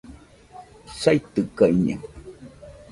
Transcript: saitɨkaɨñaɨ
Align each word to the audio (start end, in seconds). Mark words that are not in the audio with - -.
saitɨkaɨñaɨ 1.01 2.07